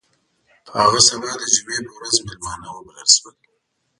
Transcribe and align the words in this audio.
په 0.65 0.71
هغه 0.83 0.99
سبا 1.09 1.29
د 1.39 1.41
جمعې 1.53 1.79
په 1.85 1.93
ورځ 1.97 2.15
میلمانه 2.25 2.67
وبلل 2.71 3.09
شول. 3.17 3.35